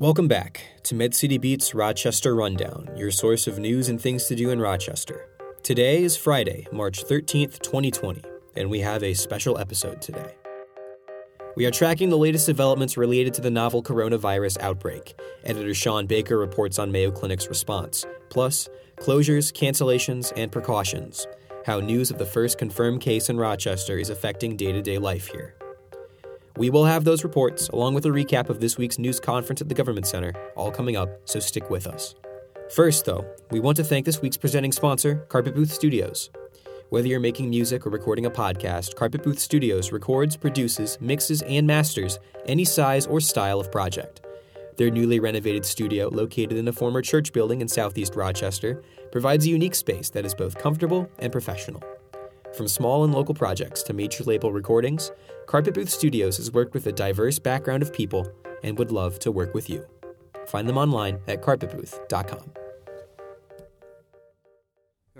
[0.00, 4.48] Welcome back to MedCity Beat's Rochester Rundown, your source of news and things to do
[4.48, 5.28] in Rochester.
[5.62, 8.22] Today is Friday, March 13th, 2020,
[8.56, 10.36] and we have a special episode today.
[11.54, 15.20] We are tracking the latest developments related to the novel coronavirus outbreak.
[15.44, 18.70] Editor Sean Baker reports on Mayo Clinic's response, plus
[19.00, 21.26] closures, cancellations, and precautions.
[21.66, 25.26] How news of the first confirmed case in Rochester is affecting day to day life
[25.26, 25.59] here.
[26.60, 29.70] We will have those reports, along with a recap of this week's news conference at
[29.70, 32.14] the Government Center, all coming up, so stick with us.
[32.74, 36.28] First, though, we want to thank this week's presenting sponsor, Carpet Booth Studios.
[36.90, 41.66] Whether you're making music or recording a podcast, Carpet Booth Studios records, produces, mixes, and
[41.66, 44.20] masters any size or style of project.
[44.76, 48.82] Their newly renovated studio, located in a former church building in southeast Rochester,
[49.12, 51.82] provides a unique space that is both comfortable and professional.
[52.56, 55.10] From small and local projects to major label recordings,
[55.46, 58.28] Carpet Booth Studios has worked with a diverse background of people
[58.62, 59.86] and would love to work with you.
[60.48, 62.52] Find them online at carpetbooth.com.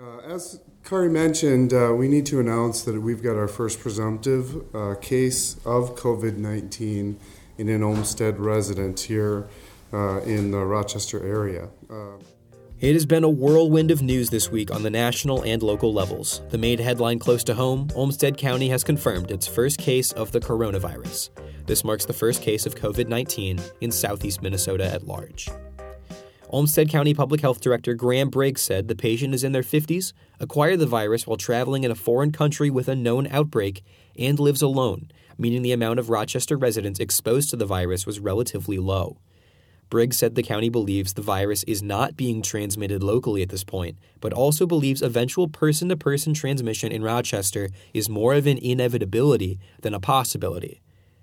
[0.01, 4.75] Uh, as Kari mentioned, uh, we need to announce that we've got our first presumptive
[4.75, 7.19] uh, case of COVID 19
[7.57, 9.47] in an Olmsted resident here
[9.93, 11.69] uh, in the Rochester area.
[12.81, 16.41] It has been a whirlwind of news this week on the national and local levels.
[16.49, 20.39] The main headline close to home Olmsted County has confirmed its first case of the
[20.39, 21.29] coronavirus.
[21.67, 25.47] This marks the first case of COVID 19 in southeast Minnesota at large.
[26.49, 30.79] Olmsted County Public Health Director Graham Briggs said the patient is in their 50s, acquired
[30.79, 33.83] the virus while traveling in a foreign country with a known outbreak,
[34.17, 38.79] and lives alone, meaning the amount of Rochester residents exposed to the virus was relatively
[38.79, 39.19] low.
[39.91, 43.97] Briggs said the county believes the virus is not being transmitted locally at this point,
[44.21, 49.59] but also believes eventual person to person transmission in Rochester is more of an inevitability
[49.81, 50.81] than a possibility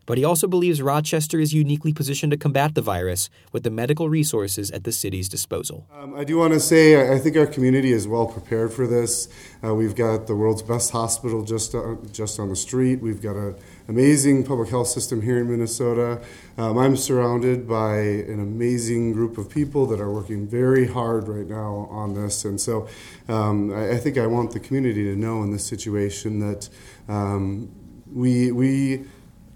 [0.08, 4.08] but he also believes Rochester is uniquely positioned to combat the virus with the medical
[4.08, 5.86] resources at the city's disposal.
[5.92, 9.28] Um, I do want to say I think our community is well prepared for this.
[9.62, 13.02] Uh, we've got the world's best hospital just uh, just on the street.
[13.02, 13.56] We've got an
[13.86, 16.22] amazing public health system here in Minnesota.
[16.56, 21.46] Um, I'm surrounded by an amazing group of people that are working very hard right
[21.46, 22.88] now on this, and so
[23.28, 26.70] um, I, I, think I want the community to know in this situation that
[27.08, 27.70] um,
[28.10, 29.04] we we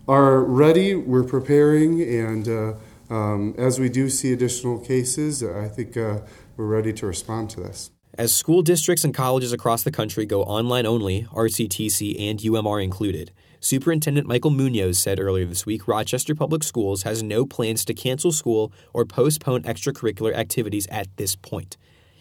[0.08, 2.74] are ready, we're preparing, and uh,
[3.12, 6.20] um, as we do see additional cases, I think uh,
[6.56, 7.90] we're ready to respond to this.
[8.18, 13.32] As school districts and colleges across the country go online only, RCTC and UMR included,
[13.60, 18.32] Superintendent Michael Munoz said earlier this week Rochester Public Schools has no plans to cancel
[18.32, 21.76] school or postpone extracurricular activities at this point.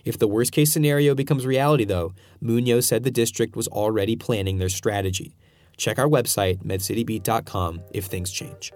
[0.06, 4.60] If the worst case scenario becomes reality, though, Munoz said the district was already planning
[4.60, 5.36] their strategy.
[5.78, 8.72] Check our website, medcitybeat.com, if things change.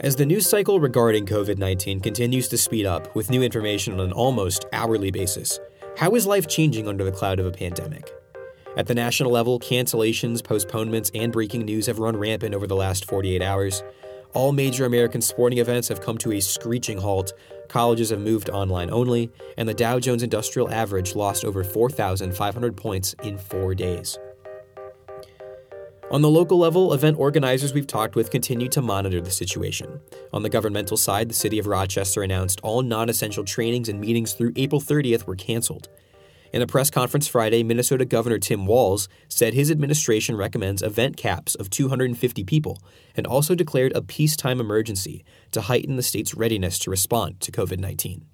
[0.00, 4.00] As the news cycle regarding COVID 19 continues to speed up with new information on
[4.00, 5.60] an almost hourly basis,
[5.96, 8.12] how is life changing under the cloud of a pandemic?
[8.76, 13.04] At the national level, cancellations, postponements, and breaking news have run rampant over the last
[13.04, 13.84] 48 hours.
[14.34, 17.34] All major American sporting events have come to a screeching halt,
[17.68, 23.14] colleges have moved online only, and the Dow Jones Industrial Average lost over 4,500 points
[23.22, 24.18] in four days.
[26.10, 30.00] On the local level, event organizers we've talked with continue to monitor the situation.
[30.32, 34.32] On the governmental side, the City of Rochester announced all non essential trainings and meetings
[34.32, 35.88] through April 30th were canceled.
[36.52, 41.54] In a press conference Friday, Minnesota Governor Tim Walz said his administration recommends event caps
[41.54, 42.78] of 250 people
[43.16, 47.78] and also declared a peacetime emergency to heighten the state's readiness to respond to COVID
[47.78, 48.26] 19.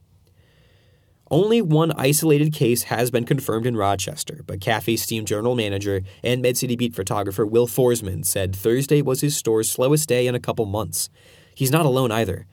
[1.31, 6.43] Only one isolated case has been confirmed in Rochester, but Cafe Steam Journal manager and
[6.43, 10.67] MedCity Beat photographer Will Forsman said Thursday was his store's slowest day in a couple
[10.67, 11.09] months.
[11.55, 12.47] He's not alone either.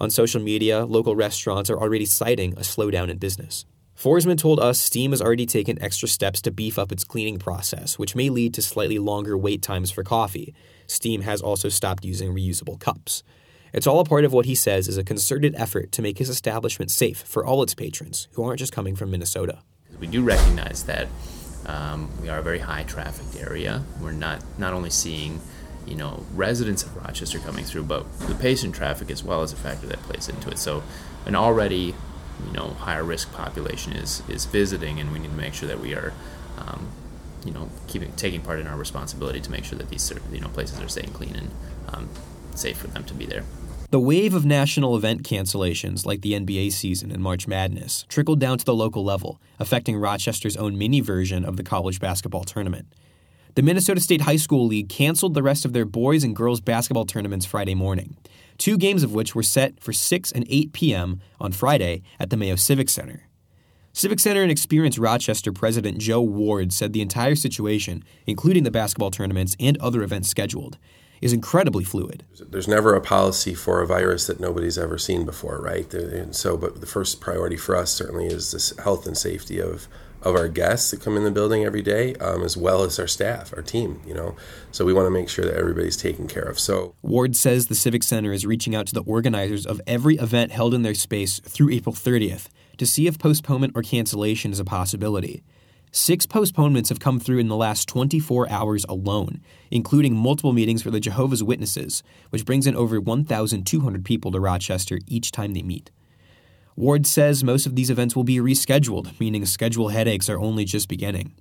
[0.00, 3.66] On social media, local restaurants are already citing a slowdown in business.
[3.96, 7.98] Forsman told us Steam has already taken extra steps to beef up its cleaning process,
[7.98, 10.54] which may lead to slightly longer wait times for coffee.
[10.86, 13.22] Steam has also stopped using reusable cups.
[13.72, 16.28] It's all a part of what he says is a concerted effort to make his
[16.28, 19.60] establishment safe for all its patrons who aren't just coming from Minnesota.
[19.98, 21.08] We do recognize that
[21.66, 23.84] um, we are a very high trafficked area.
[24.00, 25.40] We're not not only seeing
[25.86, 29.56] you know residents of Rochester coming through, but the patient traffic as well as a
[29.56, 30.58] factor that plays into it.
[30.58, 30.82] So
[31.24, 31.94] an already
[32.46, 35.80] you know higher risk population is is visiting, and we need to make sure that
[35.80, 36.12] we are,
[36.58, 36.88] um,
[37.44, 40.48] you know, keeping taking part in our responsibility to make sure that these you know
[40.48, 41.50] places are staying clean and
[41.88, 42.08] um,
[42.54, 43.44] safe for them to be there.
[43.90, 48.56] The wave of national event cancellations, like the NBA season and March Madness, trickled down
[48.56, 52.86] to the local level, affecting Rochester's own mini version of the college basketball tournament.
[53.54, 57.04] The Minnesota State High School League canceled the rest of their boys and girls basketball
[57.04, 58.16] tournaments Friday morning,
[58.62, 61.20] two games of which were set for 6 and 8 p.m.
[61.40, 63.28] on Friday at the Mayo Civic Center.
[63.92, 69.10] Civic Center and Experience Rochester President Joe Ward said the entire situation, including the basketball
[69.10, 70.78] tournaments and other events scheduled,
[71.20, 72.24] is incredibly fluid.
[72.38, 75.92] There's never a policy for a virus that nobody's ever seen before, right?
[75.92, 79.88] And so, but the first priority for us certainly is the health and safety of
[80.22, 83.06] of our guests that come in the building every day, um, as well as our
[83.06, 84.00] staff, our team.
[84.06, 84.36] You know,
[84.70, 86.58] so we want to make sure that everybody's taken care of.
[86.58, 90.52] So Ward says the Civic Center is reaching out to the organizers of every event
[90.52, 92.48] held in their space through April 30th
[92.78, 95.42] to see if postponement or cancellation is a possibility.
[95.94, 100.90] Six postponements have come through in the last 24 hours alone, including multiple meetings for
[100.90, 105.90] the Jehovah's Witnesses, which brings in over 1,200 people to Rochester each time they meet.
[106.76, 110.88] Ward says most of these events will be rescheduled, meaning schedule headaches are only just
[110.88, 111.32] beginning.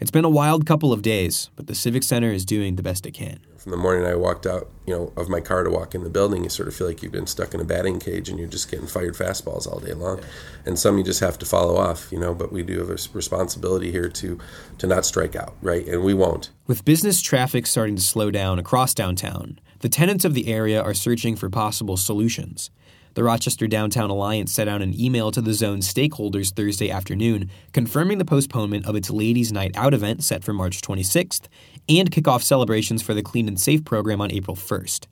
[0.00, 3.04] It's been a wild couple of days, but the Civic Center is doing the best
[3.04, 3.40] it can.
[3.56, 6.08] From the morning I walked out, you know, of my car to walk in the
[6.08, 8.48] building, you sort of feel like you've been stuck in a batting cage and you're
[8.48, 10.18] just getting fired fastballs all day long.
[10.18, 10.24] Yeah.
[10.66, 12.98] And some you just have to follow off, you know, but we do have a
[13.12, 14.38] responsibility here to
[14.78, 15.84] to not strike out, right?
[15.88, 16.50] And we won't.
[16.68, 20.94] With business traffic starting to slow down across downtown, the tenants of the area are
[20.94, 22.70] searching for possible solutions.
[23.18, 28.18] The Rochester Downtown Alliance sent out an email to the zone's stakeholders Thursday afternoon confirming
[28.18, 31.48] the postponement of its Ladies' Night Out event set for March 26th
[31.88, 35.08] and kickoff celebrations for the Clean and Safe program on April 1st.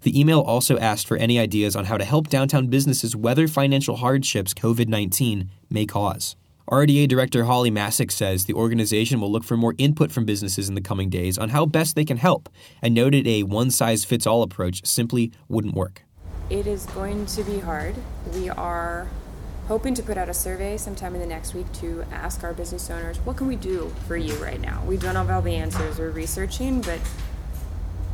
[0.00, 3.96] The email also asked for any ideas on how to help downtown businesses weather financial
[3.96, 6.36] hardships COVID 19 may cause.
[6.70, 10.74] RDA Director Holly Masek says the organization will look for more input from businesses in
[10.74, 12.48] the coming days on how best they can help,
[12.80, 16.02] and noted a one size fits all approach simply wouldn't work.
[16.52, 17.94] It is going to be hard.
[18.34, 19.08] We are
[19.68, 22.90] hoping to put out a survey sometime in the next week to ask our business
[22.90, 24.84] owners what can we do for you right now.
[24.86, 25.98] We don't have all the answers.
[25.98, 27.00] We're researching, but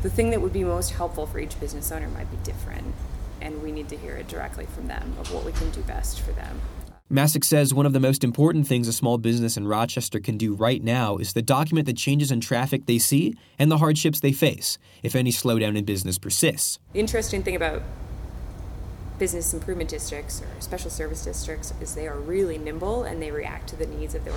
[0.02, 2.94] the thing that would be most helpful for each business owner might be different,
[3.40, 6.20] and we need to hear it directly from them of what we can do best
[6.20, 6.60] for them.
[7.10, 10.54] Masek says one of the most important things a small business in Rochester can do
[10.54, 14.30] right now is to document the changes in traffic they see and the hardships they
[14.30, 16.78] face if any slowdown in business persists.
[16.92, 17.82] The interesting thing about
[19.18, 23.68] business improvement districts or special service districts is they are really nimble and they react
[23.68, 24.32] to the needs of the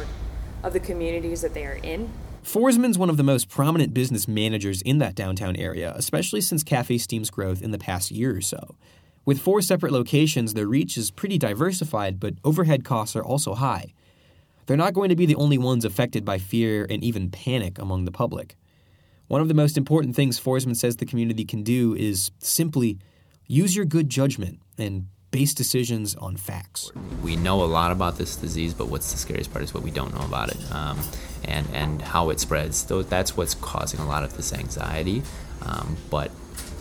[0.63, 2.11] of the communities that they are in.
[2.43, 6.97] Forsman's one of the most prominent business managers in that downtown area, especially since Cafe
[6.97, 8.75] Steam's growth in the past year or so.
[9.25, 13.93] With four separate locations, their reach is pretty diversified, but overhead costs are also high.
[14.65, 18.05] They're not going to be the only ones affected by fear and even panic among
[18.05, 18.55] the public.
[19.27, 22.97] One of the most important things Forsman says the community can do is simply
[23.47, 26.91] use your good judgment and base decisions on facts.
[27.23, 29.91] We know a lot about this disease, but what's the scariest part is what we
[29.91, 30.99] don't know about it um,
[31.45, 32.77] and, and how it spreads.
[32.77, 35.23] So That's what's causing a lot of this anxiety.
[35.61, 36.31] Um, but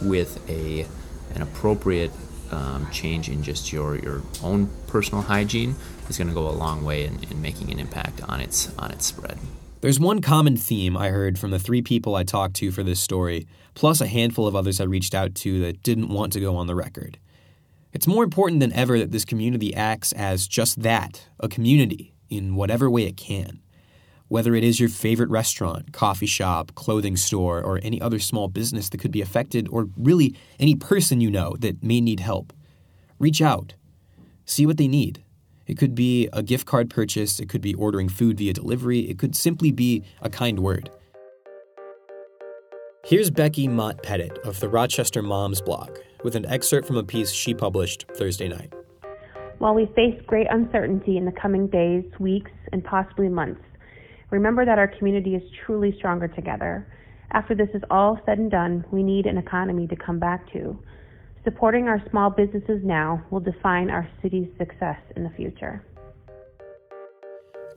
[0.03, 0.87] with a,
[1.35, 2.11] an appropriate
[2.51, 5.77] um, change in just your, your own personal hygiene
[6.09, 8.91] is going to go a long way in, in making an impact on its, on
[8.91, 9.39] its spread.
[9.81, 13.01] There's one common theme I heard from the three people I talked to for this
[13.01, 16.55] story, plus a handful of others I reached out to that didn't want to go
[16.57, 17.19] on the record.
[17.95, 22.57] It's more important than ever that this community acts as just that a community in
[22.57, 23.63] whatever way it can.
[24.29, 28.91] Whether it is your favorite restaurant, coffee shop, clothing store, or any other small business
[28.91, 32.53] that could be affected, or really any person you know that may need help,
[33.19, 33.73] reach out.
[34.45, 35.25] See what they need.
[35.71, 39.21] It could be a gift card purchase, it could be ordering food via delivery, it
[39.21, 40.91] could simply be a kind word.
[43.05, 47.55] Here's Becky Montpetit of the Rochester Moms blog with an excerpt from a piece she
[47.55, 48.73] published Thursday night.
[49.59, 53.63] While we face great uncertainty in the coming days, weeks, and possibly months,
[54.31, 56.85] remember that our community is truly stronger together.
[57.31, 60.77] After this is all said and done, we need an economy to come back to.
[61.43, 65.83] Supporting our small businesses now will define our city's success in the future.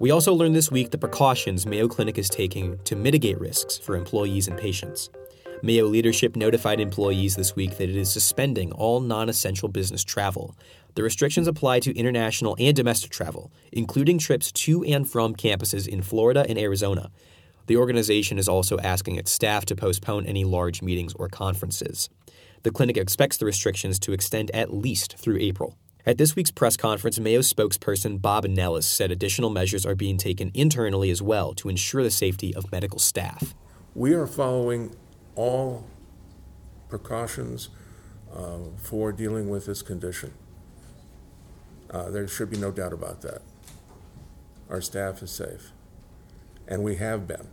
[0.01, 3.95] We also learned this week the precautions Mayo Clinic is taking to mitigate risks for
[3.95, 5.09] employees and patients.
[5.61, 10.57] Mayo leadership notified employees this week that it is suspending all non essential business travel.
[10.95, 16.01] The restrictions apply to international and domestic travel, including trips to and from campuses in
[16.01, 17.11] Florida and Arizona.
[17.67, 22.09] The organization is also asking its staff to postpone any large meetings or conferences.
[22.63, 25.77] The clinic expects the restrictions to extend at least through April.
[26.05, 30.49] At this week's press conference, Mayo spokesperson Bob Nellis said additional measures are being taken
[30.53, 33.53] internally as well to ensure the safety of medical staff.
[33.93, 34.95] We are following
[35.35, 35.85] all
[36.87, 37.67] precautions
[38.33, 40.33] uh, for dealing with this condition.
[41.89, 43.41] Uh, there should be no doubt about that.
[44.69, 45.71] Our staff is safe,
[46.67, 47.49] and we have been.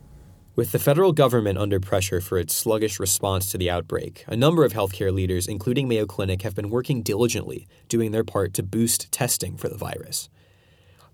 [0.60, 4.62] With the federal government under pressure for its sluggish response to the outbreak, a number
[4.62, 9.10] of healthcare leaders, including Mayo Clinic, have been working diligently, doing their part to boost
[9.10, 10.28] testing for the virus.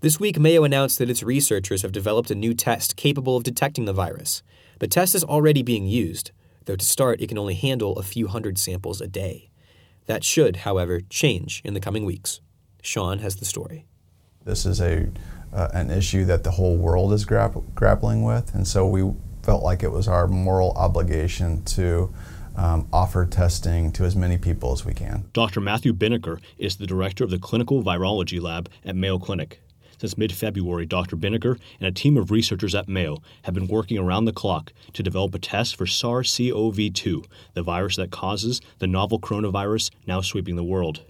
[0.01, 3.85] This week, Mayo announced that its researchers have developed a new test capable of detecting
[3.85, 4.43] the virus.
[4.79, 6.31] The test is already being used,
[6.65, 9.49] though to start, it can only handle a few hundred samples a day.
[10.07, 12.41] That should, however, change in the coming weeks.
[12.81, 13.85] Sean has the story.
[14.43, 15.09] This is a
[15.53, 19.09] uh, an issue that the whole world is grapp- grappling with, and so we
[19.47, 22.13] felt like it was our moral obligation to
[22.57, 25.23] um, offer testing to as many people as we can.
[25.31, 25.61] Dr.
[25.61, 29.61] Matthew Binnicker is the director of the Clinical Virology Lab at Mayo Clinic.
[29.99, 31.15] Since mid February, Dr.
[31.15, 35.01] Binnicker and a team of researchers at Mayo have been working around the clock to
[35.01, 37.23] develop a test for SARS CoV 2,
[37.53, 41.03] the virus that causes the novel coronavirus now sweeping the world.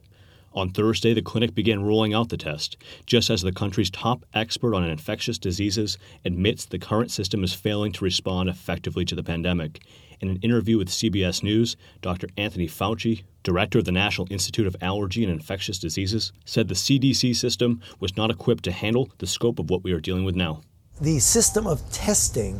[0.53, 4.73] On Thursday, the clinic began rolling out the test, just as the country's top expert
[4.73, 9.81] on infectious diseases admits the current system is failing to respond effectively to the pandemic.
[10.19, 12.27] In an interview with CBS News, Dr.
[12.37, 17.35] Anthony Fauci, director of the National Institute of Allergy and Infectious Diseases, said the CDC
[17.35, 20.61] system was not equipped to handle the scope of what we are dealing with now.
[20.99, 22.59] The system of testing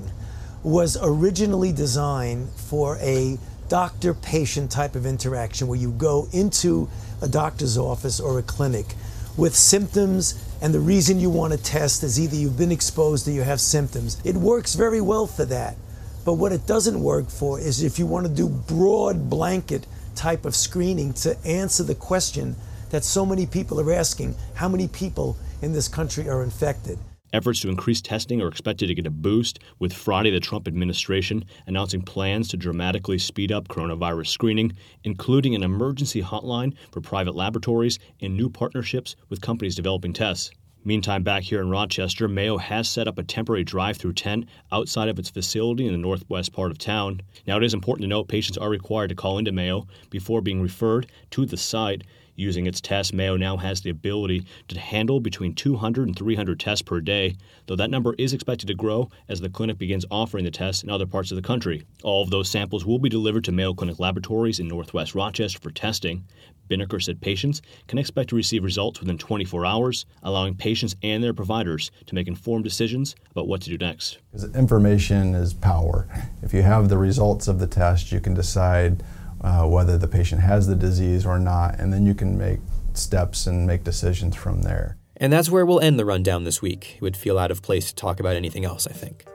[0.61, 3.39] was originally designed for a
[3.69, 6.87] doctor patient type of interaction where you go into
[7.21, 8.95] a doctor's office or a clinic
[9.37, 13.31] with symptoms and the reason you want to test is either you've been exposed or
[13.31, 14.19] you have symptoms.
[14.25, 15.77] It works very well for that.
[16.25, 20.45] But what it doesn't work for is if you want to do broad blanket type
[20.45, 22.55] of screening to answer the question
[22.89, 26.97] that so many people are asking how many people in this country are infected?
[27.33, 31.43] Efforts to increase testing are expected to get a boost, with Friday the Trump administration
[31.65, 34.71] announcing plans to dramatically speed up coronavirus screening,
[35.03, 40.51] including an emergency hotline for private laboratories and new partnerships with companies developing tests.
[40.85, 45.09] Meantime, back here in Rochester, Mayo has set up a temporary drive through tent outside
[45.09, 47.19] of its facility in the northwest part of town.
[47.45, 50.61] Now, it is important to note patients are required to call into Mayo before being
[50.61, 52.05] referred to the site.
[52.39, 56.83] Using its test, Mayo now has the ability to handle between 200 and 300 tests
[56.83, 60.51] per day, though that number is expected to grow as the clinic begins offering the
[60.51, 61.83] tests in other parts of the country.
[62.03, 65.71] All of those samples will be delivered to Mayo Clinic laboratories in northwest Rochester for
[65.71, 66.25] testing.
[66.69, 71.33] Binnicker said patients can expect to receive results within 24 hours, allowing patients and their
[71.33, 74.19] providers to make informed decisions about what to do next.
[74.53, 76.07] Information is power.
[76.43, 79.01] If you have the results of the test, you can decide
[79.41, 82.59] uh, whether the patient has the disease or not, and then you can make
[82.93, 84.97] steps and make decisions from there.
[85.15, 86.95] And that's where we'll end the rundown this week.
[86.97, 89.25] It would feel out of place to talk about anything else, I think.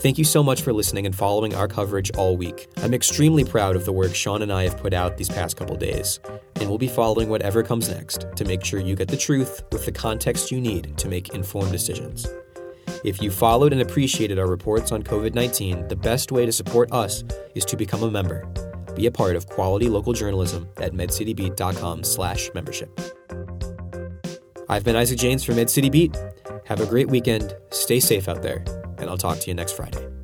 [0.00, 2.68] Thank you so much for listening and following our coverage all week.
[2.78, 5.76] I'm extremely proud of the work Sean and I have put out these past couple
[5.76, 6.20] days,
[6.56, 9.84] and we'll be following whatever comes next to make sure you get the truth with
[9.84, 12.26] the context you need to make informed decisions.
[13.04, 16.90] If you followed and appreciated our reports on COVID 19, the best way to support
[16.92, 17.22] us
[17.54, 18.50] is to become a member.
[19.00, 23.00] Be a part of quality local journalism at medcitybeat.com slash membership.
[24.68, 26.14] I've been Isaac James for MedCity Beat.
[26.66, 28.62] Have a great weekend, stay safe out there,
[28.98, 30.19] and I'll talk to you next Friday.